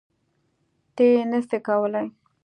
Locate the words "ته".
0.95-1.03